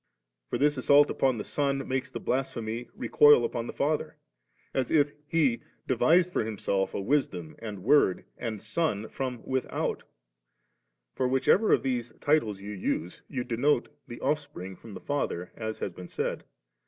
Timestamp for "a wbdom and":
6.95-7.83